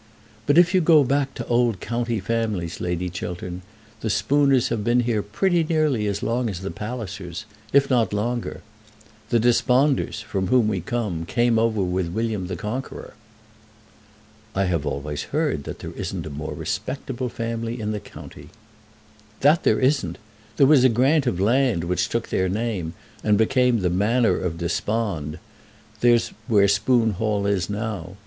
But 0.47 0.57
if 0.57 0.73
you 0.73 0.81
go 0.81 1.03
back 1.03 1.35
to 1.35 1.45
old 1.45 1.79
county 1.79 2.19
families, 2.19 2.81
Lady 2.81 3.07
Chiltern, 3.07 3.61
the 3.99 4.09
Spooners 4.09 4.69
have 4.69 4.83
been 4.83 5.01
here 5.01 5.21
pretty 5.21 5.63
nearly 5.63 6.07
as 6.07 6.23
long 6.23 6.49
as 6.49 6.61
the 6.61 6.71
Pallisers, 6.71 7.45
if 7.71 7.87
not 7.87 8.11
longer. 8.11 8.63
The 9.29 9.39
Desponders, 9.39 10.19
from 10.19 10.47
whom 10.47 10.67
we 10.67 10.81
come, 10.81 11.23
came 11.27 11.59
over 11.59 11.83
with 11.83 12.07
William 12.07 12.47
the 12.47 12.55
Conqueror." 12.55 13.13
"I 14.55 14.63
have 14.65 14.87
always 14.87 15.25
heard 15.29 15.65
that 15.65 15.77
there 15.77 15.93
isn't 15.93 16.25
a 16.25 16.31
more 16.31 16.55
respectable 16.55 17.29
family 17.29 17.79
in 17.79 17.91
the 17.91 17.99
county." 17.99 18.49
"That 19.41 19.61
there 19.61 19.79
isn't. 19.79 20.17
There 20.57 20.65
was 20.65 20.83
a 20.83 20.89
grant 20.89 21.27
of 21.27 21.39
land, 21.39 21.83
which 21.83 22.09
took 22.09 22.29
their 22.29 22.49
name, 22.49 22.95
and 23.23 23.37
became 23.37 23.81
the 23.81 23.91
Manor 23.91 24.39
of 24.39 24.57
Despond; 24.57 25.37
there's 25.99 26.29
where 26.47 26.67
Spoon 26.67 27.11
Hall 27.11 27.45
is 27.45 27.69
now. 27.69 28.15